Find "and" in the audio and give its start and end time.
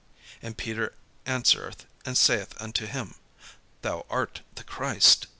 0.41-0.57, 2.05-2.17